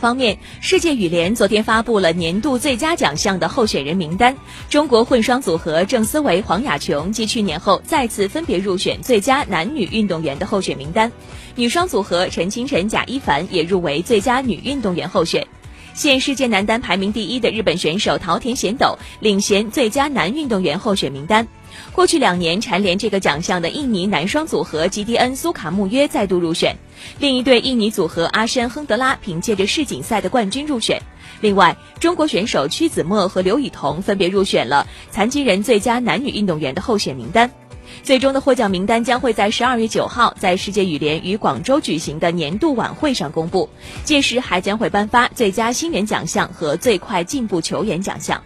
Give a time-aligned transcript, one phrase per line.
[0.00, 4.34] 方面，世界羽联昨天发布了年度最佳奖项的候选人名单。
[4.68, 11.12] 中国混双组合郑思维、黄雅琼继去年后再次分别入选最佳男女运动员的候选名单。
[11.54, 15.46] 女双组合陈清晨、贾一凡也入围最佳女运动员候选。
[15.94, 21.46] 现世界男单排名第一的日本选手桃田贤斗领衔最佳男运动员候选名单。
[21.92, 26.76] 过去两年蝉联这个奖项的印尼男双组合吉迪恩·苏卡穆约再度入选，
[27.18, 31.00] 另一对印尼组合阿申·亨德拉凭借着世锦赛的冠军入选。
[31.40, 37.50] 另外，中国选手屈子墨和刘雨桐分别入选了残疾人最佳男女运动员的候选名单。
[38.02, 43.68] 最终的获奖名单将会在十二月九号在世界羽联于广州举行的年度晚会上公布，
[44.04, 48.42] 届时还将会颁发最佳新人奖项和最快进步球员奖项。